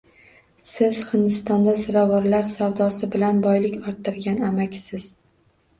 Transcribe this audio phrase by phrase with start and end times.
[0.67, 5.09] Siz Hindistonda ziravorlar savdosi bilan boylik orttirgan amakisiz